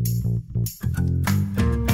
[0.00, 1.89] あっ!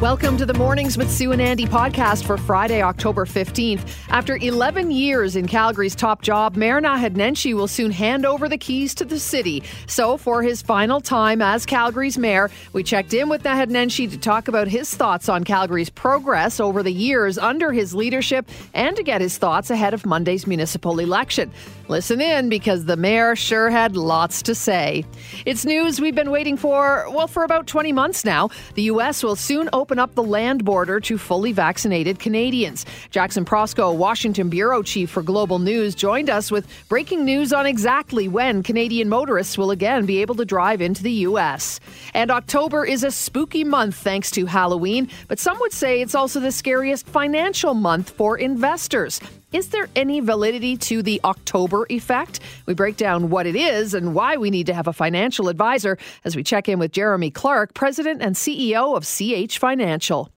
[0.00, 3.86] Welcome to the Mornings with Sue and Andy podcast for Friday, October 15th.
[4.08, 8.56] After 11 years in Calgary's top job, Mayor Naheed Nenshi will soon hand over the
[8.56, 9.62] keys to the city.
[9.86, 14.16] So, for his final time as Calgary's mayor, we checked in with Naheed Nenshi to
[14.16, 19.02] talk about his thoughts on Calgary's progress over the years under his leadership and to
[19.02, 21.52] get his thoughts ahead of Monday's municipal election.
[21.90, 25.04] Listen in because the mayor sure had lots to say.
[25.44, 28.48] It's news we've been waiting for, well, for about 20 months now.
[28.76, 29.24] The U.S.
[29.24, 32.86] will soon open up the land border to fully vaccinated Canadians.
[33.10, 38.28] Jackson Proskow, Washington Bureau Chief for Global News, joined us with breaking news on exactly
[38.28, 41.80] when Canadian motorists will again be able to drive into the U.S.
[42.14, 46.38] And October is a spooky month thanks to Halloween, but some would say it's also
[46.38, 49.20] the scariest financial month for investors.
[49.52, 52.38] Is there any validity to the October effect?
[52.66, 55.98] We break down what it is and why we need to have a financial advisor
[56.24, 60.30] as we check in with Jeremy Clark, President and CEO of CH Financial.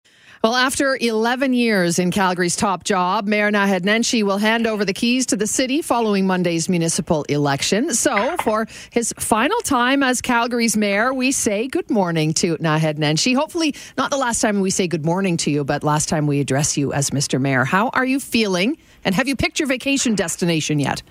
[0.43, 4.91] Well, after 11 years in Calgary's top job, Mayor Naheed Nenshi will hand over the
[4.91, 7.93] keys to the city following Monday's municipal election.
[7.93, 13.35] So, for his final time as Calgary's mayor, we say good morning to Naheed Nenshi.
[13.35, 16.41] Hopefully, not the last time we say good morning to you, but last time we
[16.41, 17.39] address you as Mr.
[17.39, 17.63] Mayor.
[17.63, 18.77] How are you feeling?
[19.05, 21.01] And have you picked your vacation destination yet?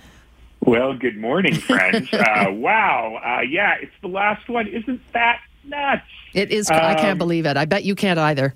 [0.65, 2.09] Well, good morning, friends.
[2.13, 3.21] uh, wow.
[3.25, 4.69] Uh, yeah, it's the last one.
[4.69, 6.03] Isn't that nuts?
[6.35, 6.71] It is.
[6.71, 7.57] Um, I can't um, believe it.
[7.57, 8.55] I bet you can't either.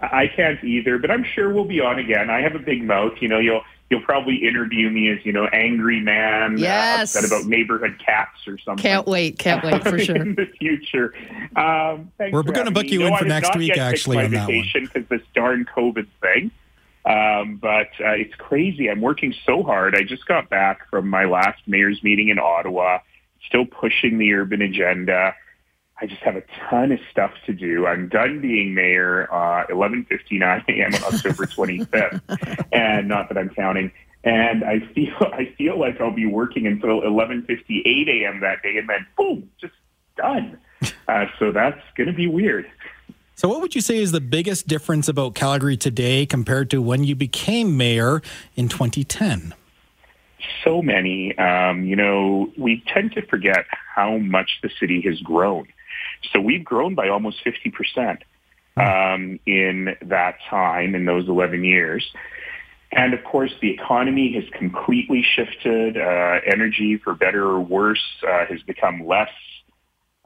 [0.00, 2.30] I can't either, but I'm sure we'll be on again.
[2.30, 3.12] I have a big mouth.
[3.20, 7.14] You know, you'll you'll probably interview me as you know angry man yes.
[7.14, 8.82] uh, upset about neighborhood cats or something.
[8.82, 11.12] Can't wait, can't wait for sure in the future.
[11.56, 14.64] Um, We're going to book you, you in for next week, actually, on that one.
[14.72, 16.50] Because this darn COVID thing.
[17.04, 18.90] Um, but uh, it's crazy.
[18.90, 19.94] I'm working so hard.
[19.94, 22.98] I just got back from my last mayor's meeting in Ottawa,
[23.46, 25.34] still pushing the urban agenda.
[26.00, 27.86] I just have a ton of stuff to do.
[27.86, 30.94] I'm done being mayor uh, 11:59 a.m.
[30.94, 33.92] on October 25th, and not that I'm counting.
[34.24, 38.40] And I feel I feel like I'll be working until 11:58 a.m.
[38.40, 39.74] that day, and then boom, just
[40.16, 40.58] done.
[41.08, 42.64] Uh, so that's going to be weird.
[43.40, 47.04] So, what would you say is the biggest difference about Calgary today compared to when
[47.04, 48.20] you became mayor
[48.54, 49.54] in 2010?
[50.62, 51.34] So many.
[51.38, 53.64] Um, you know, we tend to forget
[53.94, 55.68] how much the city has grown.
[56.30, 58.18] So we've grown by almost 50%
[58.76, 62.06] um, in that time, in those 11 years.
[62.92, 65.96] And of course, the economy has completely shifted.
[65.96, 69.32] Uh, energy, for better or worse, uh, has become less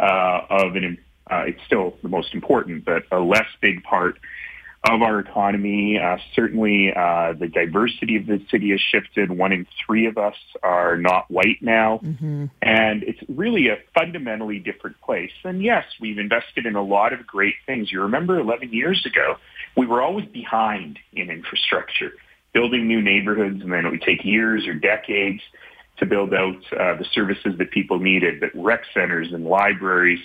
[0.01, 0.99] uh, of an,
[1.31, 4.19] uh, it's still the most important, but a less big part
[4.87, 5.99] of our economy.
[5.99, 9.31] Uh, certainly, uh, the diversity of the city has shifted.
[9.31, 12.01] One in three of us are not white now.
[12.05, 12.47] Mm-hmm.
[12.61, 15.33] And it's really a fundamentally different place.
[15.45, 17.91] And yes, we've invested in a lot of great things.
[17.91, 19.37] You remember 11 years ago,
[19.77, 22.13] we were always behind in infrastructure,
[22.53, 25.41] building new neighborhoods, and then it would take years or decades
[25.99, 30.19] to build out uh, the services that people needed, but rec centers and libraries,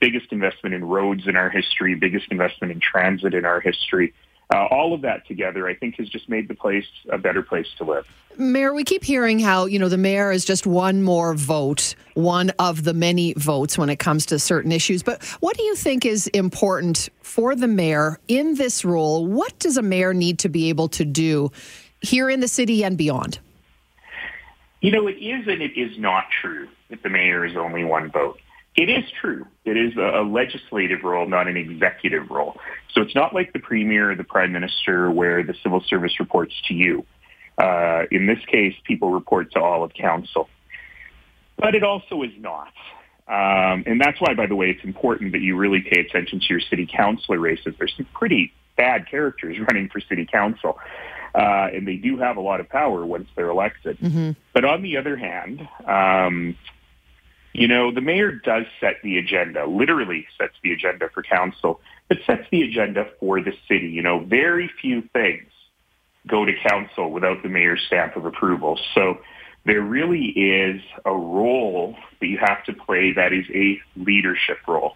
[0.00, 4.14] biggest investment in roads in our history, biggest investment in transit in our history.
[4.50, 7.66] Uh, all of that together, I think, has just made the place a better place
[7.76, 8.06] to live.
[8.38, 12.50] Mayor, we keep hearing how, you know, the mayor is just one more vote, one
[12.58, 15.02] of the many votes when it comes to certain issues.
[15.02, 19.26] But what do you think is important for the mayor in this role?
[19.26, 21.50] What does a mayor need to be able to do
[22.00, 23.40] here in the city and beyond?
[24.80, 28.10] You know, it is and it is not true that the mayor is only one
[28.10, 28.38] vote.
[28.78, 29.44] It is true.
[29.64, 32.60] It is a, legislative role, not an executive role.
[32.92, 36.54] So it's not like the premier or the prime minister where the civil service reports
[36.68, 37.04] to you.
[37.60, 40.48] Uh, in this case, people report to all of council.
[41.56, 42.72] But it also is not.
[43.26, 46.46] Um, and that's why, by the way, it's important that you really pay attention to
[46.48, 47.74] your city councilor races.
[47.78, 50.78] There's some pretty bad characters running for city council.
[51.34, 53.98] Uh, and they do have a lot of power once they're elected.
[53.98, 54.30] Mm-hmm.
[54.54, 56.56] But on the other hand, um,
[57.58, 62.18] you know, the mayor does set the agenda, literally sets the agenda for council, but
[62.26, 63.88] sets the agenda for the city.
[63.88, 65.50] You know, very few things
[66.26, 68.78] go to council without the mayor's stamp of approval.
[68.94, 69.18] So
[69.64, 74.94] there really is a role that you have to play that is a leadership role.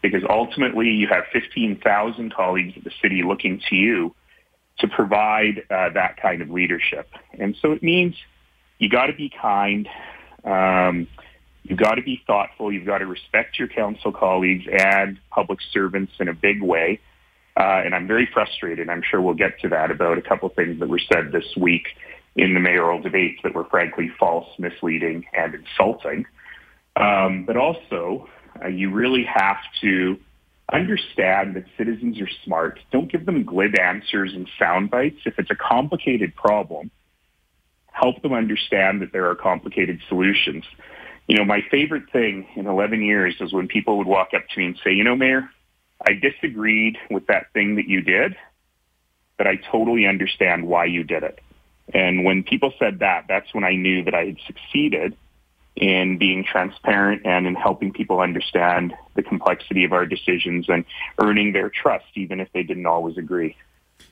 [0.00, 4.14] Because ultimately you have 15,000 colleagues at the city looking to you
[4.78, 7.08] to provide uh, that kind of leadership.
[7.38, 8.14] And so it means
[8.78, 9.88] you got to be kind.
[10.44, 11.08] Um,
[11.68, 12.72] You've got to be thoughtful.
[12.72, 17.00] You've got to respect your council colleagues and public servants in a big way.
[17.56, 18.88] Uh, and I'm very frustrated.
[18.88, 21.44] I'm sure we'll get to that about a couple of things that were said this
[21.56, 21.88] week
[22.36, 26.24] in the mayoral debates that were frankly false, misleading, and insulting.
[26.96, 28.28] Um, but also,
[28.62, 30.18] uh, you really have to
[30.72, 32.78] understand that citizens are smart.
[32.92, 35.20] Don't give them glib answers and sound bites.
[35.26, 36.90] If it's a complicated problem,
[37.92, 40.64] help them understand that there are complicated solutions.
[41.28, 44.58] You know, my favorite thing in 11 years is when people would walk up to
[44.58, 45.50] me and say, you know, Mayor,
[46.00, 48.34] I disagreed with that thing that you did,
[49.36, 51.38] but I totally understand why you did it.
[51.92, 55.16] And when people said that, that's when I knew that I had succeeded
[55.76, 60.84] in being transparent and in helping people understand the complexity of our decisions and
[61.18, 63.54] earning their trust, even if they didn't always agree.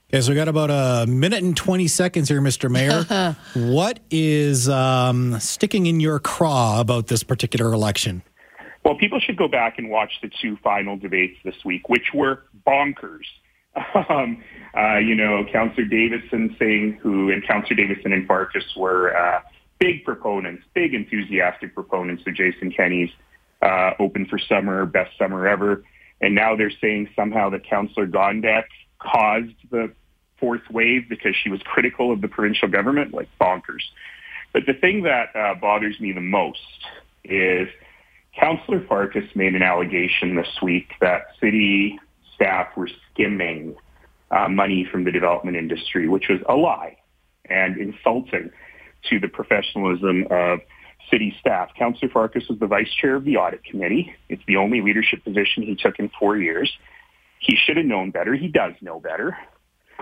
[0.09, 2.71] Okay, so we got about a minute and 20 seconds here, Mr.
[2.71, 3.37] Mayor.
[3.73, 8.23] what is um, sticking in your craw about this particular election?
[8.85, 12.45] Well, people should go back and watch the two final debates this week, which were
[12.67, 13.25] bonkers.
[14.09, 14.43] Um,
[14.75, 19.43] uh, you know, Councillor Davison saying who and Councillor Davison and Farkas were uh,
[19.79, 23.11] big proponents, big enthusiastic proponents of Jason Kenney's
[23.61, 25.85] uh, Open for Summer, best summer ever.
[26.23, 28.65] And now they're saying somehow that Councillor Gondek
[28.99, 29.93] caused the
[30.39, 33.83] fourth wave because she was critical of the provincial government, like bonkers.
[34.53, 36.61] But the thing that uh, bothers me the most
[37.25, 37.69] is
[38.39, 41.99] Councillor Farkas made an allegation this week that city
[42.35, 43.77] staff were skimming
[44.31, 46.97] uh, money from the development industry, which was a lie
[47.49, 48.51] and insulting
[49.09, 50.61] to the professionalism of
[51.11, 51.71] city staff.
[51.79, 54.15] Councillor Farkas was the vice chair of the audit committee.
[54.29, 56.71] It's the only leadership position he took in four years.
[57.47, 58.35] He should have known better.
[58.35, 59.39] He does know better.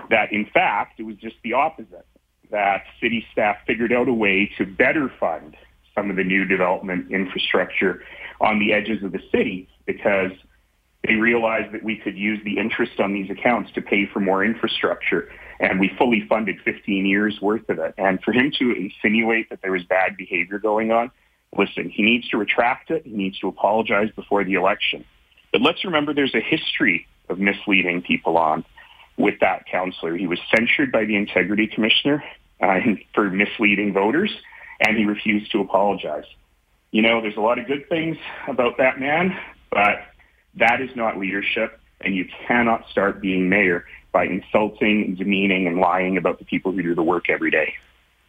[0.09, 2.05] That in fact, it was just the opposite.
[2.51, 5.55] That city staff figured out a way to better fund
[5.93, 8.03] some of the new development infrastructure
[8.41, 10.31] on the edges of the city because
[11.07, 14.43] they realized that we could use the interest on these accounts to pay for more
[14.43, 15.29] infrastructure.
[15.59, 17.93] And we fully funded 15 years worth of it.
[17.97, 21.11] And for him to insinuate that there was bad behavior going on,
[21.57, 23.03] listen, he needs to retract it.
[23.05, 25.05] He needs to apologize before the election.
[25.51, 28.63] But let's remember there's a history of misleading people on
[29.17, 30.15] with that counselor.
[30.15, 32.23] He was censured by the integrity commissioner
[32.61, 32.79] uh,
[33.13, 34.31] for misleading voters,
[34.79, 36.25] and he refused to apologize.
[36.91, 38.17] You know, there's a lot of good things
[38.47, 39.37] about that man,
[39.69, 40.05] but
[40.55, 46.17] that is not leadership, and you cannot start being mayor by insulting, demeaning, and lying
[46.17, 47.73] about the people who do the work every day.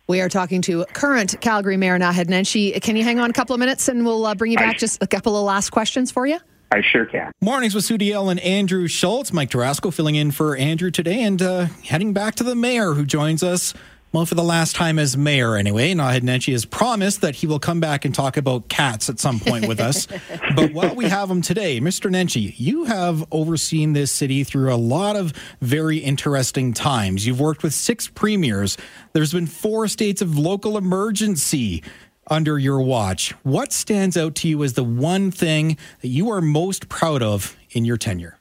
[0.09, 2.81] We are talking to current Calgary Mayor Naheed Nenshi.
[2.81, 4.77] Can you hang on a couple of minutes and we'll uh, bring you back?
[4.77, 6.39] I, just a couple of last questions for you.
[6.73, 7.33] I sure can.
[7.41, 9.33] Mornings with Sue Deyell and Andrew Schultz.
[9.33, 13.05] Mike Tarasco filling in for Andrew today and uh, heading back to the mayor who
[13.07, 13.73] joins us
[14.17, 17.59] well, for the last time as mayor, anyway, Naheed Nenshi has promised that he will
[17.59, 20.07] come back and talk about cats at some point with us.
[20.57, 22.11] but while we have him today, Mr.
[22.11, 27.27] Nenshi, you have overseen this city through a lot of very interesting times.
[27.27, 28.79] You've worked with six premiers.
[29.13, 31.83] There's been four states of local emergency
[32.29, 33.33] under your watch.
[33.43, 37.57] What stands out to you as the one thing that you are most proud of
[37.71, 38.39] in your tenure?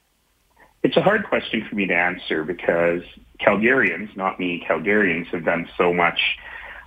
[0.84, 3.02] It's a hard question for me to answer because
[3.40, 6.20] Calgarians, not me, Calgarians have done so much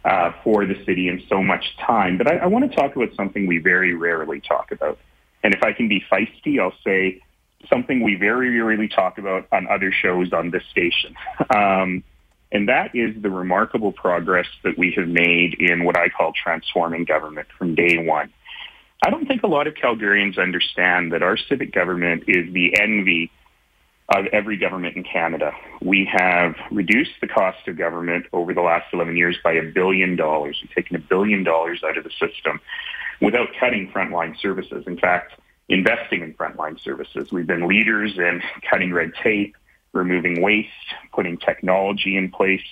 [0.04, 2.16] uh, for the city in so much time.
[2.16, 4.98] But I, I want to talk about something we very rarely talk about.
[5.42, 7.20] And if I can be feisty, I'll say
[7.68, 11.14] something we very rarely talk about on other shows on this station.
[11.54, 12.04] Um,
[12.50, 17.04] and that is the remarkable progress that we have made in what I call transforming
[17.04, 18.32] government from day one.
[19.04, 23.30] I don't think a lot of Calgarians understand that our civic government is the envy
[24.08, 25.52] of every government in Canada.
[25.82, 30.16] We have reduced the cost of government over the last 11 years by a billion
[30.16, 30.58] dollars.
[30.62, 32.60] We've taken a billion dollars out of the system
[33.20, 34.84] without cutting frontline services.
[34.86, 35.34] In fact,
[35.68, 37.30] investing in frontline services.
[37.30, 39.56] We've been leaders in cutting red tape,
[39.92, 40.68] removing waste,
[41.12, 42.62] putting technology in place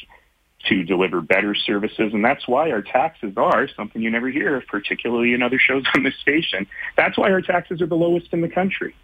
[0.69, 2.13] to deliver better services.
[2.13, 6.03] And that's why our taxes are something you never hear particularly in other shows on
[6.03, 6.67] this station.
[6.97, 8.95] That's why our taxes are the lowest in the country.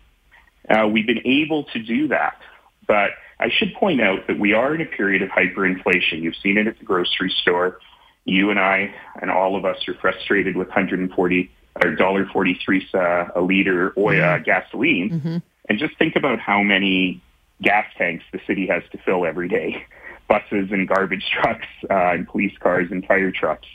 [0.68, 2.40] Uh, we've been able to do that.
[2.86, 6.22] But I should point out that we are in a period of hyperinflation.
[6.22, 7.78] You've seen it at the grocery store.
[8.24, 11.50] You and I and all of us are frustrated with 140
[11.82, 14.42] or dollar 43 uh, a liter oil mm-hmm.
[14.42, 15.10] gasoline.
[15.10, 15.36] Mm-hmm.
[15.68, 17.22] And just think about how many
[17.62, 19.86] gas tanks the city has to fill every day.
[20.28, 23.68] Buses and garbage trucks uh, and police cars and fire trucks.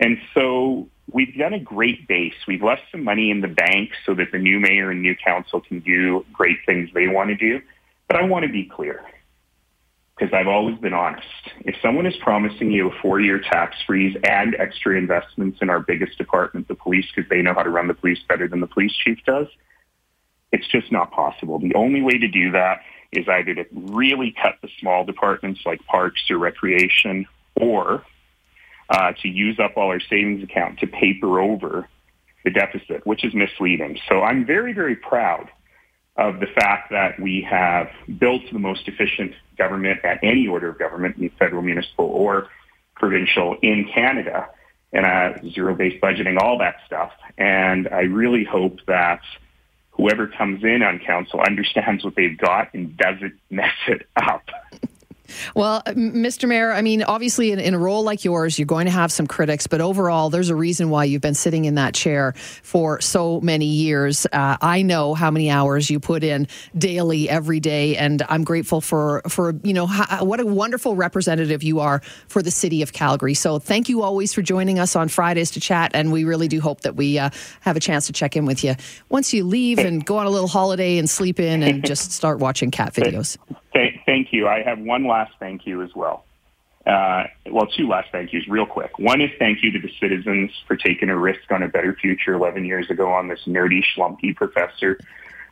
[0.00, 2.34] And so we've done a great base.
[2.46, 5.60] We've left some money in the bank so that the new mayor and new council
[5.60, 7.60] can do great things they want to do.
[8.08, 9.04] But I want to be clear
[10.16, 11.26] because I've always been honest.
[11.60, 16.16] If someone is promising you a four-year tax freeze and extra investments in our biggest
[16.16, 18.92] department, the police, because they know how to run the police better than the police
[19.04, 19.46] chief does,
[20.52, 21.58] it's just not possible.
[21.58, 22.80] The only way to do that
[23.12, 27.26] is either to really cut the small departments like parks or recreation
[27.60, 28.04] or
[28.90, 31.88] uh, to use up all our savings account to paper over
[32.44, 33.98] the deficit, which is misleading.
[34.08, 35.50] So I'm very, very proud
[36.16, 40.78] of the fact that we have built the most efficient government at any order of
[40.78, 42.48] government, federal, municipal, or
[42.94, 44.48] provincial in Canada,
[44.92, 47.12] and uh, zero-based budgeting, all that stuff.
[47.36, 49.20] And I really hope that
[49.96, 54.48] whoever comes in on council understands what they've got and doesn't mess it up.
[55.54, 56.48] Well, Mr.
[56.48, 59.26] Mayor, I mean, obviously, in, in, a role like yours, you're going to have some
[59.26, 63.40] critics, but overall, there's a reason why you've been sitting in that chair for so
[63.40, 64.26] many years.
[64.32, 68.80] Uh, I know how many hours you put in daily, every day, and I'm grateful
[68.80, 69.86] for for you know
[70.20, 73.34] what a wonderful representative you are for the city of Calgary.
[73.34, 76.60] So, thank you always for joining us on Fridays to chat, and we really do
[76.60, 78.74] hope that we uh, have a chance to check in with you
[79.08, 82.38] once you leave and go on a little holiday and sleep in and just start
[82.38, 83.36] watching cat videos.
[83.76, 84.48] Th- thank you.
[84.48, 86.24] I have one last thank you as well.
[86.86, 88.98] Uh, well, two last thank yous, real quick.
[88.98, 92.34] One is thank you to the citizens for taking a risk on a better future
[92.34, 94.98] 11 years ago on this nerdy, schlumpy professor.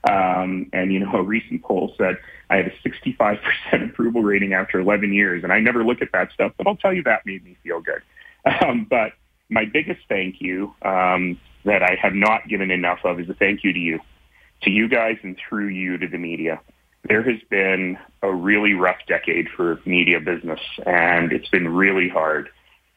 [0.08, 2.18] Um, and, you know, a recent poll said
[2.50, 5.42] I had a 65% approval rating after 11 years.
[5.42, 7.80] And I never look at that stuff, but I'll tell you that made me feel
[7.80, 8.02] good.
[8.60, 9.12] Um, but
[9.48, 13.64] my biggest thank you um, that I have not given enough of is a thank
[13.64, 14.00] you to you,
[14.64, 16.60] to you guys and through you to the media
[17.08, 22.48] there has been a really rough decade for media business, and it's been really hard.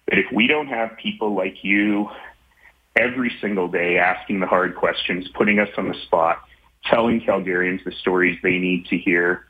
[0.08, 2.10] But if we don't have people like you
[2.96, 6.42] every single day asking the hard questions, putting us on the spot,
[6.86, 9.46] telling Calgarians the stories they need to hear,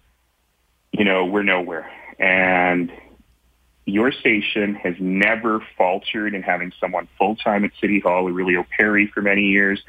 [0.92, 1.90] you know, we're nowhere.
[2.18, 2.92] And
[3.86, 9.22] your station has never faltered in having someone full-time at City Hall, Aurelio Perry for
[9.22, 9.82] many years,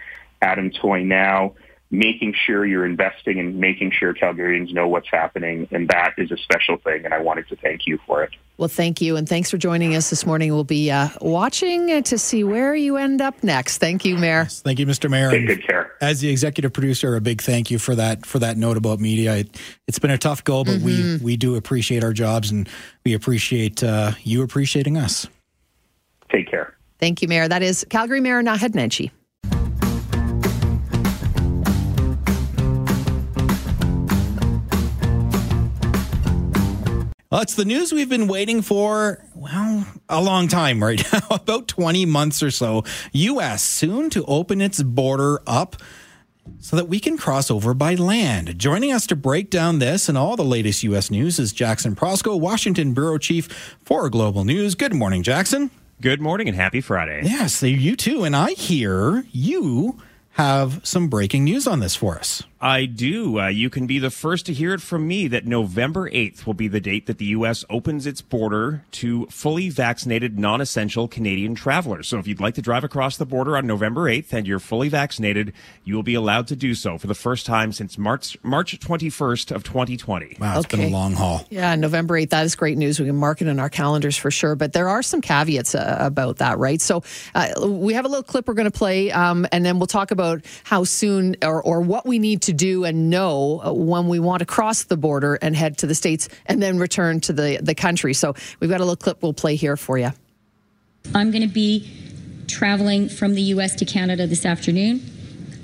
[0.42, 1.54] Adam Toy now,
[1.90, 5.66] making sure you're investing and making sure Calgarians know what's happening.
[5.70, 7.04] And that is a special thing.
[7.04, 8.30] And I wanted to thank you for it.
[8.58, 9.16] Well, thank you.
[9.16, 10.52] And thanks for joining us this morning.
[10.52, 13.78] We'll be uh, watching to see where you end up next.
[13.78, 14.42] Thank you, Mayor.
[14.42, 15.08] Yes, thank you, Mr.
[15.08, 15.30] Mayor.
[15.30, 15.92] Take good care.
[16.00, 19.36] As the executive producer, a big thank you for that for that note about media.
[19.36, 21.24] It, has been a tough go, but mm-hmm.
[21.24, 22.68] we, we do appreciate our jobs and
[23.04, 25.26] we appreciate uh, you appreciating us.
[26.30, 26.76] Take care.
[26.98, 27.46] Thank you, Mayor.
[27.46, 29.12] That is Calgary Mayor Naheed Nenshi.
[37.30, 41.68] Well, it's the news we've been waiting for, well, a long time right now, about
[41.68, 42.84] 20 months or so.
[43.12, 43.62] U.S.
[43.62, 45.76] soon to open its border up
[46.58, 48.58] so that we can cross over by land.
[48.58, 51.10] Joining us to break down this and all the latest U.S.
[51.10, 54.74] news is Jackson Proskow, Washington Bureau Chief for Global News.
[54.74, 55.70] Good morning, Jackson.
[56.00, 57.20] Good morning and happy Friday.
[57.24, 58.24] Yes, you too.
[58.24, 59.98] And I hear you
[60.38, 62.44] have some breaking news on this for us.
[62.60, 63.38] I do.
[63.38, 66.54] Uh, you can be the first to hear it from me that November 8th will
[66.54, 67.64] be the date that the U.S.
[67.70, 72.08] opens its border to fully vaccinated, non essential Canadian travelers.
[72.08, 74.88] So if you'd like to drive across the border on November 8th and you're fully
[74.88, 75.52] vaccinated,
[75.84, 79.54] you will be allowed to do so for the first time since March, March 21st
[79.54, 80.36] of 2020.
[80.40, 80.78] Wow, it's okay.
[80.78, 81.46] been a long haul.
[81.50, 82.30] Yeah, November 8th.
[82.30, 82.98] That is great news.
[82.98, 84.56] We can mark it in our calendars for sure.
[84.56, 86.80] But there are some caveats uh, about that, right?
[86.80, 87.04] So
[87.36, 90.10] uh, we have a little clip we're going to play, um, and then we'll talk
[90.10, 90.27] about
[90.64, 94.18] how soon or, or what we need to to do and know uh, when we
[94.18, 97.58] want to cross the border and head to the States and then return to the,
[97.62, 98.14] the country.
[98.14, 100.12] So we've got a little clip we'll play here for you.
[101.14, 101.90] I'm going to be
[102.46, 103.74] traveling from the U.S.
[103.76, 105.02] to Canada this afternoon.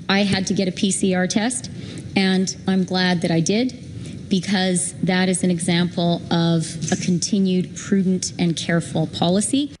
[0.07, 1.71] I had to get a PCR test,
[2.15, 8.33] and I'm glad that I did because that is an example of a continued prudent
[8.37, 9.71] and careful policy.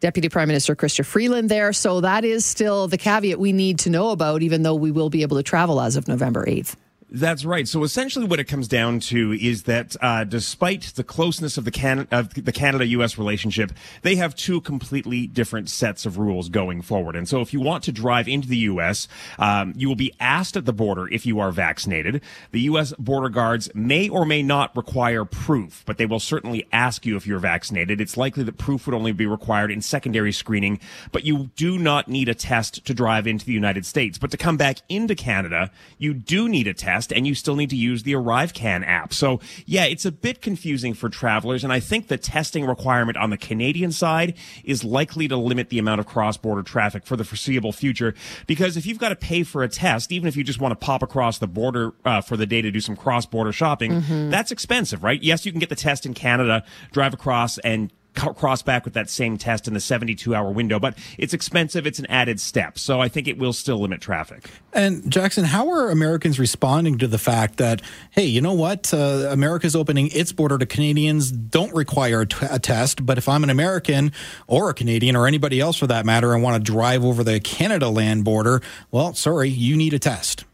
[0.00, 1.72] Deputy Prime Minister Chrystia Freeland there.
[1.72, 5.10] So that is still the caveat we need to know about, even though we will
[5.10, 6.76] be able to travel as of November 8th.
[7.10, 7.66] That's right.
[7.66, 11.70] So essentially, what it comes down to is that uh, despite the closeness of the
[11.70, 13.16] Can- of the Canada-U.S.
[13.16, 13.72] relationship,
[14.02, 17.16] they have two completely different sets of rules going forward.
[17.16, 20.54] And so, if you want to drive into the U.S., um, you will be asked
[20.54, 22.20] at the border if you are vaccinated.
[22.50, 22.92] The U.S.
[22.98, 27.26] border guards may or may not require proof, but they will certainly ask you if
[27.26, 28.02] you're vaccinated.
[28.02, 30.78] It's likely that proof would only be required in secondary screening,
[31.10, 34.18] but you do not need a test to drive into the United States.
[34.18, 37.56] But to come back into Canada, you do need a test test and you still
[37.56, 39.12] need to use the ArriveCAN app.
[39.12, 41.64] So yeah, it's a bit confusing for travelers.
[41.64, 45.78] And I think the testing requirement on the Canadian side is likely to limit the
[45.78, 48.14] amount of cross-border traffic for the foreseeable future.
[48.46, 50.86] Because if you've got to pay for a test, even if you just want to
[50.86, 54.30] pop across the border uh, for the day to do some cross-border shopping, mm-hmm.
[54.30, 55.22] that's expensive, right?
[55.22, 59.08] Yes, you can get the test in Canada, drive across and cross back with that
[59.10, 60.78] same test in the 72 hour window.
[60.78, 61.86] But it's expensive.
[61.86, 62.78] It's an added step.
[62.78, 64.50] So I think it will still limit traffic.
[64.72, 68.92] And Jackson, how are Americans responding to the fact that, hey, you know what?
[68.92, 73.04] Uh, America's opening its border to Canadians don't require a, t- a test.
[73.06, 74.12] But if I'm an American
[74.46, 77.40] or a Canadian or anybody else for that matter and want to drive over the
[77.40, 78.60] Canada land border,
[78.90, 80.44] well, sorry, you need a test.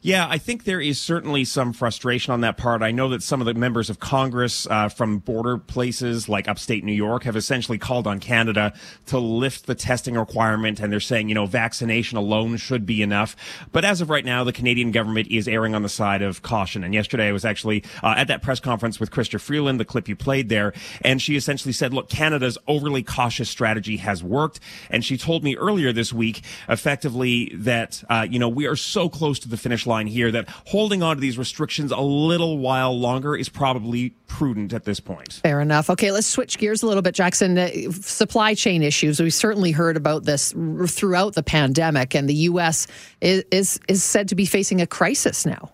[0.00, 2.82] Yeah, I think there is certainly some frustration on that part.
[2.82, 6.84] I know that some of the members of Congress uh, from border places like upstate
[6.84, 8.72] New York have essentially called on Canada
[9.06, 13.34] to lift the testing requirement, and they're saying, you know, vaccination alone should be enough.
[13.72, 16.84] But as of right now, the Canadian government is erring on the side of caution.
[16.84, 20.06] And yesterday, I was actually uh, at that press conference with Chrystia Freeland, the clip
[20.08, 24.60] you played there, and she essentially said, look, Canada's overly cautious strategy has worked.
[24.90, 29.08] And she told me earlier this week, effectively, that, uh, you know, we are so
[29.08, 32.96] close to the finish line here that holding on to these restrictions a little while
[32.96, 35.40] longer is probably prudent at this point.
[35.42, 35.90] Fair enough.
[35.90, 37.58] Okay, let's switch gears a little bit, Jackson.
[37.58, 39.20] Uh, supply chain issues.
[39.20, 42.86] We've certainly heard about this r- throughout the pandemic, and the U.S.
[43.20, 45.72] Is, is is said to be facing a crisis now.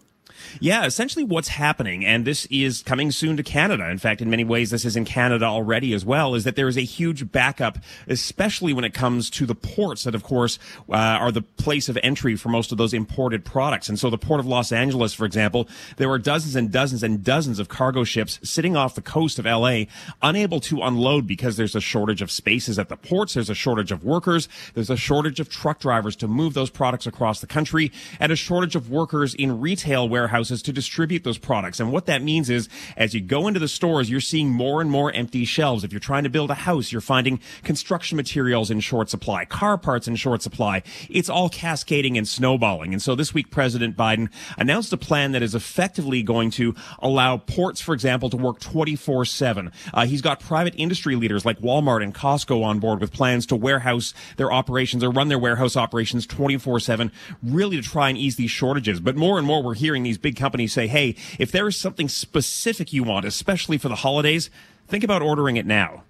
[0.60, 3.88] Yeah, essentially what's happening, and this is coming soon to Canada.
[3.90, 6.68] In fact, in many ways, this is in Canada already as well, is that there
[6.68, 10.58] is a huge backup, especially when it comes to the ports that, of course,
[10.88, 13.88] uh, are the place of entry for most of those imported products.
[13.88, 17.24] And so the port of Los Angeles, for example, there are dozens and dozens and
[17.24, 19.84] dozens of cargo ships sitting off the coast of LA,
[20.22, 23.34] unable to unload because there's a shortage of spaces at the ports.
[23.34, 24.48] There's a shortage of workers.
[24.74, 28.36] There's a shortage of truck drivers to move those products across the country and a
[28.36, 31.78] shortage of workers in retail warehouses warehouses to distribute those products.
[31.78, 34.90] And what that means is as you go into the stores, you're seeing more and
[34.90, 35.84] more empty shelves.
[35.84, 39.78] If you're trying to build a house, you're finding construction materials in short supply, car
[39.78, 40.82] parts in short supply.
[41.08, 42.92] It's all cascading and snowballing.
[42.92, 47.36] And so this week, President Biden announced a plan that is effectively going to allow
[47.36, 49.70] ports, for example, to work 24 7.
[49.92, 53.56] Uh, he's got private industry leaders like Walmart and Costco on board with plans to
[53.56, 57.12] warehouse their operations or run their warehouse operations 24 7,
[57.42, 58.98] really to try and ease these shortages.
[58.98, 62.08] But more and more, we're hearing these big companies say, hey, if there is something
[62.08, 64.50] specific you want, especially for the holidays,
[64.88, 66.04] think about ordering it now.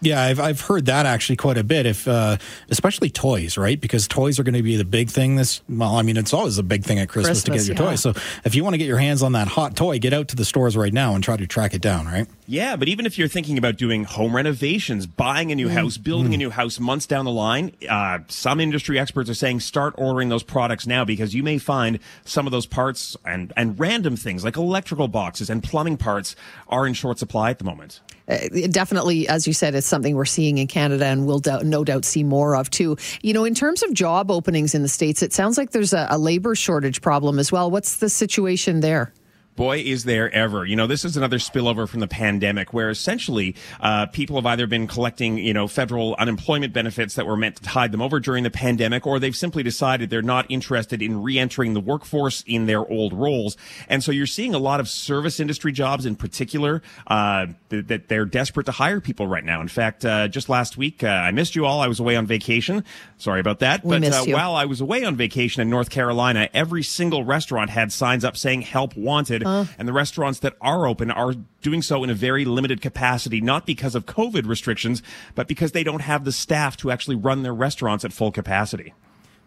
[0.00, 1.86] Yeah, I've I've heard that actually quite a bit.
[1.86, 2.36] If uh,
[2.68, 3.80] especially toys, right?
[3.80, 5.36] Because toys are going to be the big thing.
[5.36, 7.84] This well, I mean, it's always a big thing at Christmas, Christmas to get your
[7.84, 7.90] yeah.
[7.90, 8.02] toys.
[8.02, 8.12] So
[8.44, 10.44] if you want to get your hands on that hot toy, get out to the
[10.44, 12.26] stores right now and try to track it down, right?
[12.48, 15.72] Yeah, but even if you're thinking about doing home renovations, buying a new mm.
[15.72, 16.34] house, building mm.
[16.34, 20.28] a new house months down the line, uh, some industry experts are saying start ordering
[20.28, 24.44] those products now because you may find some of those parts and and random things
[24.44, 26.36] like electrical boxes and plumbing parts
[26.68, 28.00] are in short supply at the moment.
[28.28, 28.38] Uh,
[28.70, 32.04] definitely, as you said, it's something we're seeing in Canada and we'll do- no doubt
[32.04, 32.96] see more of too.
[33.22, 36.06] You know, in terms of job openings in the States, it sounds like there's a,
[36.10, 37.70] a labor shortage problem as well.
[37.70, 39.12] What's the situation there?
[39.56, 40.64] Boy, is there ever.
[40.64, 44.66] You know, this is another spillover from the pandemic where essentially uh, people have either
[44.66, 48.44] been collecting, you know, federal unemployment benefits that were meant to tide them over during
[48.44, 52.86] the pandemic, or they've simply decided they're not interested in re-entering the workforce in their
[52.86, 53.56] old roles.
[53.88, 58.24] And so you're seeing a lot of service industry jobs in particular uh, that they're
[58.26, 59.60] desperate to hire people right now.
[59.60, 61.80] In fact, uh, just last week, uh, I missed you all.
[61.80, 62.84] I was away on vacation.
[63.16, 63.84] Sorry about that.
[63.84, 67.70] We but uh, while I was away on vacation in North Carolina, every single restaurant
[67.70, 69.64] had signs up saying help wanted uh.
[69.78, 73.64] and the restaurants that are open are doing so in a very limited capacity, not
[73.64, 75.02] because of COVID restrictions,
[75.34, 78.92] but because they don't have the staff to actually run their restaurants at full capacity.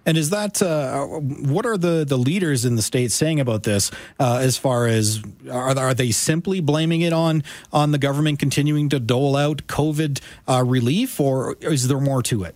[0.05, 3.91] And is that uh, what are the, the leaders in the state saying about this?
[4.19, 8.89] Uh, as far as are, are they simply blaming it on on the government continuing
[8.89, 12.55] to dole out COVID uh, relief, or is there more to it?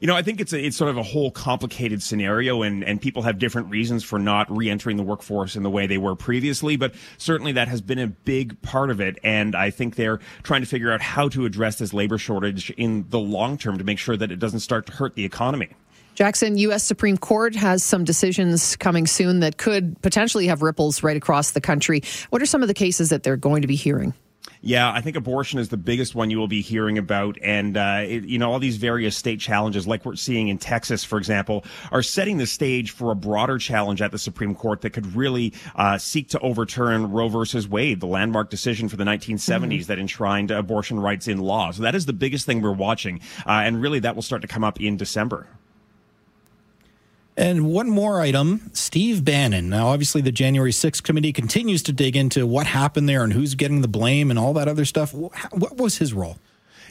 [0.00, 3.00] You know, I think it's a, it's sort of a whole complicated scenario, and and
[3.00, 6.76] people have different reasons for not re-entering the workforce in the way they were previously.
[6.76, 10.62] But certainly that has been a big part of it, and I think they're trying
[10.62, 13.98] to figure out how to address this labor shortage in the long term to make
[13.98, 15.70] sure that it doesn't start to hurt the economy.
[16.14, 16.82] Jackson, U.S.
[16.82, 21.60] Supreme Court has some decisions coming soon that could potentially have ripples right across the
[21.60, 22.00] country.
[22.30, 24.14] What are some of the cases that they're going to be hearing?
[24.60, 27.38] Yeah, I think abortion is the biggest one you will be hearing about.
[27.42, 31.04] And, uh, it, you know, all these various state challenges, like we're seeing in Texas,
[31.04, 34.90] for example, are setting the stage for a broader challenge at the Supreme Court that
[34.90, 39.58] could really uh, seek to overturn Roe versus Wade, the landmark decision for the 1970s
[39.58, 39.82] mm-hmm.
[39.86, 41.70] that enshrined abortion rights in law.
[41.70, 43.20] So that is the biggest thing we're watching.
[43.46, 45.46] Uh, and really, that will start to come up in December.
[47.36, 49.68] And one more item Steve Bannon.
[49.68, 53.54] Now, obviously, the January 6th committee continues to dig into what happened there and who's
[53.54, 55.12] getting the blame and all that other stuff.
[55.12, 56.38] What was his role?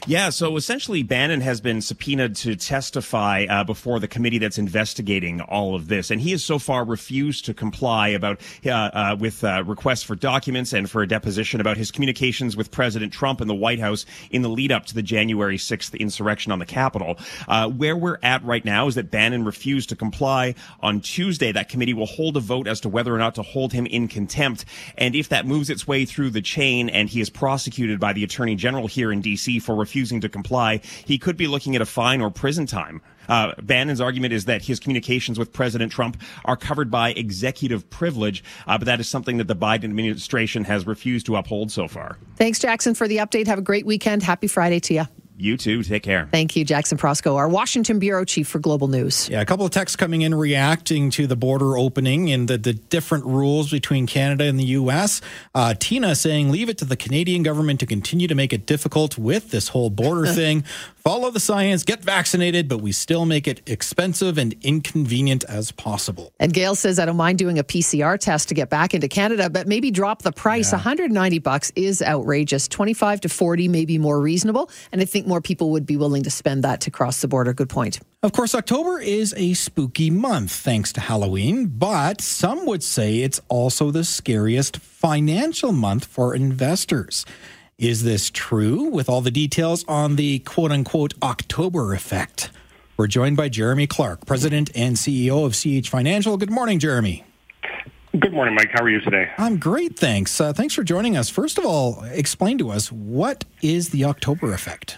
[0.08, 5.40] Yeah, so essentially, Bannon has been subpoenaed to testify uh, before the committee that's investigating
[5.40, 9.42] all of this, and he has so far refused to comply about uh, uh, with
[9.42, 13.50] uh, requests for documents and for a deposition about his communications with President Trump and
[13.50, 17.18] the White House in the lead up to the January 6th insurrection on the Capitol.
[17.48, 20.54] Uh, where we're at right now is that Bannon refused to comply.
[20.82, 23.72] On Tuesday, that committee will hold a vote as to whether or not to hold
[23.72, 24.66] him in contempt,
[24.96, 28.22] and if that moves its way through the chain and he is prosecuted by the
[28.22, 29.58] Attorney General here in D.C.
[29.58, 33.00] for refusing refusing to comply, he could be looking at a fine or prison time.
[33.30, 38.44] Uh, Bannon's argument is that his communications with President Trump are covered by executive privilege,
[38.66, 42.18] uh, but that is something that the Biden administration has refused to uphold so far.
[42.36, 43.46] Thanks, Jackson, for the update.
[43.46, 44.22] Have a great weekend.
[44.22, 45.04] Happy Friday to you.
[45.38, 45.82] You too.
[45.82, 46.28] Take care.
[46.30, 49.28] Thank you, Jackson Proskow, our Washington Bureau Chief for Global News.
[49.28, 52.72] Yeah, a couple of texts coming in reacting to the border opening and the, the
[52.72, 55.20] different rules between Canada and the U.S.
[55.54, 59.18] Uh, Tina saying, leave it to the Canadian government to continue to make it difficult
[59.18, 60.64] with this whole border thing.
[61.06, 66.32] Follow the science, get vaccinated, but we still make it expensive and inconvenient as possible.
[66.40, 69.48] And Gail says, I don't mind doing a PCR test to get back into Canada,
[69.48, 70.72] but maybe drop the price.
[70.72, 70.78] Yeah.
[70.78, 72.66] 190 bucks is outrageous.
[72.66, 74.68] 25 to 40 may be more reasonable.
[74.90, 77.54] And I think more people would be willing to spend that to cross the border.
[77.54, 78.00] Good point.
[78.24, 83.40] Of course, October is a spooky month thanks to Halloween, but some would say it's
[83.48, 87.24] also the scariest financial month for investors.
[87.78, 88.84] Is this true?
[88.84, 92.48] With all the details on the quote unquote October effect.
[92.96, 96.38] We're joined by Jeremy Clark, President and CEO of CH Financial.
[96.38, 97.24] Good morning, Jeremy.
[98.18, 98.70] Good morning, Mike.
[98.72, 99.28] How are you today?
[99.36, 100.40] I'm great, thanks.
[100.40, 101.28] Uh, thanks for joining us.
[101.28, 104.96] First of all, explain to us what is the October effect?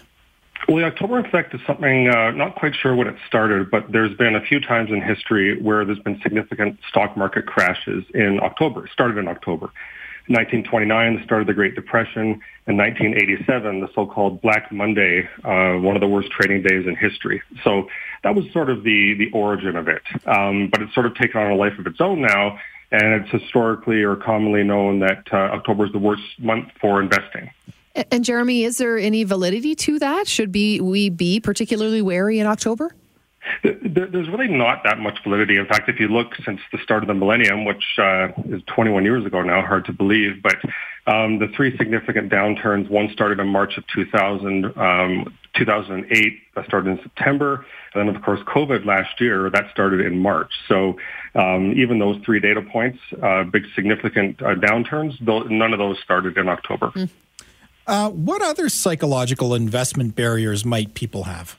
[0.69, 4.15] Well, the October effect is something uh, not quite sure when it started, but there's
[4.15, 8.85] been a few times in history where there's been significant stock market crashes in October.
[8.85, 9.69] It started in October.
[10.29, 15.95] 1929, the start of the Great Depression, and 1987, the so-called Black Monday, uh, one
[15.95, 17.41] of the worst trading days in history.
[17.63, 17.89] So
[18.23, 20.03] that was sort of the the origin of it.
[20.27, 22.59] Um, but it's sort of taken on a life of its own now,
[22.91, 27.49] and it's historically or commonly known that uh, October is the worst month for investing.
[28.11, 30.27] And Jeremy, is there any validity to that?
[30.27, 32.95] Should be we be particularly wary in October?
[33.63, 35.57] There's really not that much validity.
[35.57, 39.03] In fact, if you look since the start of the millennium, which uh, is 21
[39.03, 40.55] years ago now, hard to believe, but
[41.07, 46.91] um, the three significant downturns, one started in March of 2000, um, 2008, that started
[46.91, 50.51] in September, and then of course COVID last year, that started in March.
[50.67, 50.97] So
[51.35, 56.37] um, even those three data points, uh, big significant uh, downturns, none of those started
[56.37, 56.87] in October.
[56.89, 57.09] Mm.
[57.87, 61.57] Uh, what other psychological investment barriers might people have?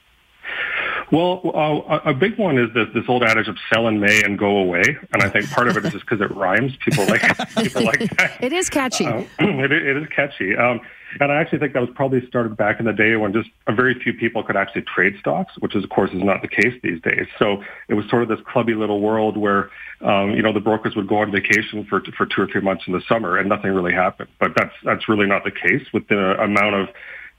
[1.13, 4.39] Well, uh, a big one is this, this old adage of sell in May and
[4.39, 6.77] go away, and I think part of it is just because it rhymes.
[6.85, 7.23] People like
[7.57, 8.39] people like that.
[8.41, 9.07] It is catchy.
[9.07, 10.57] Uh, it, it is catchy.
[10.57, 10.81] Um,
[11.19, 13.73] and I actually think that was probably started back in the day when just a
[13.73, 16.79] very few people could actually trade stocks, which is, of course, is not the case
[16.85, 17.27] these days.
[17.39, 19.71] So it was sort of this clubby little world where,
[20.03, 22.85] um, you know, the brokers would go on vacation for for two or three months
[22.87, 24.29] in the summer and nothing really happened.
[24.39, 26.89] But that's that's really not the case with the amount of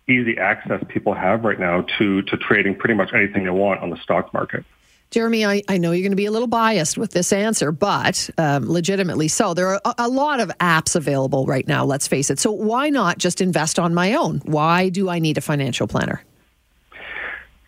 [0.08, 3.90] easy access people have right now to to trading pretty much anything they want on
[3.90, 4.66] the stock market.
[5.12, 8.30] Jeremy, I, I know you're going to be a little biased with this answer, but
[8.38, 9.54] um, legitimately so.
[9.54, 12.40] There are a, a, lot of apps available right now, let's face it.
[12.40, 14.38] So why not just invest on my own?
[14.46, 16.24] Why do I need a financial planner?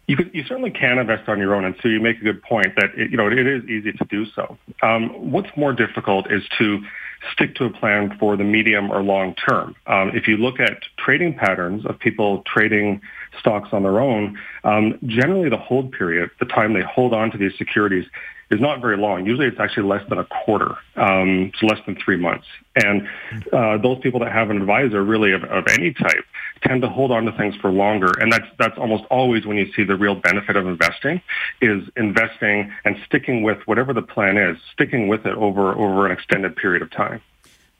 [0.08, 2.42] You, could, you certainly can invest on your own, and so you make a good
[2.44, 4.58] point that it, you know it is easy to do so.
[4.82, 6.82] Um, what's more difficult is to
[7.32, 9.76] stick to a plan for the medium or long term.
[9.88, 13.02] Um, if you look at trading patterns of people trading
[13.40, 17.38] stocks on their own, um, generally the hold period, the time they hold on to
[17.38, 18.06] these securities,
[18.52, 19.26] is not very long.
[19.26, 22.46] Usually it's actually less than a quarter, um, less than three months.
[22.76, 23.08] And
[23.52, 26.26] uh, those people that have an advisor, really of, of any type,
[26.62, 28.12] tend to hold on to things for longer.
[28.20, 31.22] And that's that's almost always when you see the real benefit of investing
[31.62, 36.12] is investing and sticking with whatever the plan is, sticking with it over over an
[36.12, 37.22] extended period of time.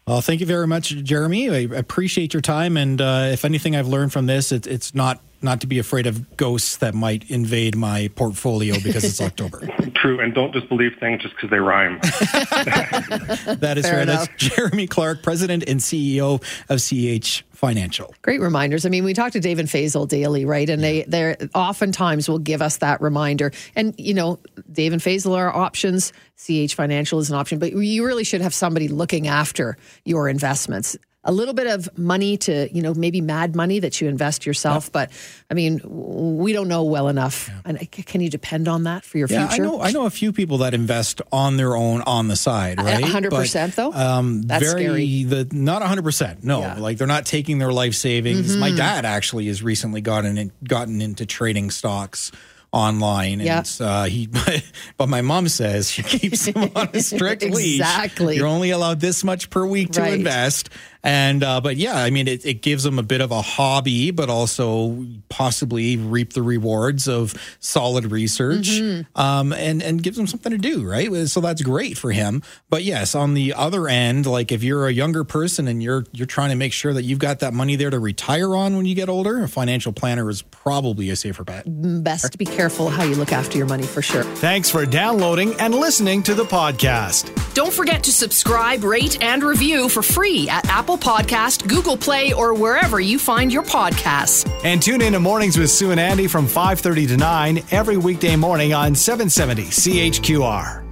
[0.08, 1.50] Well, thank you very much, Jeremy.
[1.50, 2.76] I appreciate your time.
[2.76, 6.08] And uh, if anything I've learned from this, it, it's not not to be afraid
[6.08, 9.68] of ghosts that might invade my portfolio because it's October.
[9.96, 12.00] True, and don't just believe things just because they rhyme.
[12.02, 14.06] that is fair.
[14.06, 18.14] That's Jeremy Clark, President and CEO of CH Financial.
[18.22, 18.86] Great reminders.
[18.86, 20.70] I mean, we talk to Dave and Faisal daily, right?
[20.70, 23.52] And they they oftentimes will give us that reminder.
[23.76, 24.40] And you know,
[24.72, 26.12] Dave and Faisal are options.
[26.36, 30.98] CH Financial is an option, but you really should have somebody looking after your investments
[31.26, 34.92] a little bit of money to, you know, maybe mad money that you invest yourself.
[34.92, 35.10] But
[35.50, 37.50] I mean, we don't know well enough.
[37.64, 39.64] And can you depend on that for your Yeah, I future?
[39.64, 39.82] know.
[39.82, 43.02] I know a few people that invest on their own on the side, right?
[43.04, 43.94] a hundred But, percent, though?
[43.94, 45.24] Um, That's very scary.
[45.24, 46.44] the not hundred percent.
[46.44, 46.76] No, Yeah.
[46.80, 48.52] like they're not taking their life savings.
[48.52, 48.60] Mm-hmm.
[48.60, 52.32] My dad actually has recently gotten in, gotten into trading stocks
[52.72, 53.64] online, and Yeah.
[53.80, 54.28] uh, he.
[54.98, 57.80] But my mom says she keeps him on a strict leash.
[57.80, 58.36] Exactly.
[58.38, 60.70] You're only allowed this much per week to invest.
[61.04, 64.12] And uh, but yeah, I mean, it, it gives them a bit of a hobby,
[64.12, 69.20] but also possibly reap the rewards of solid research, Mm-hmm.
[69.22, 71.12] um, and and gives them something to do, right?
[71.28, 72.42] So that's great for him.
[72.70, 76.26] But yes, on the other end, like if you're a younger person and you're you're
[76.28, 78.96] trying to make sure that you've got that money there to retire on when you
[78.96, 81.64] get older, a financial planner is probably a safer bet.
[82.04, 84.24] Best to be careful how you look after your money for sure.
[84.24, 87.30] Thanks for downloading and listening to the podcast.
[87.54, 90.64] Don't forget to subscribe, rate, and review for free at
[90.94, 94.48] Apple Podcast, Google Play, or wherever you find your podcasts.
[94.64, 98.36] And tune in to Mornings with Sue and Andy from 5:30 to 9 every weekday
[98.36, 100.83] morning on 770 CHQR.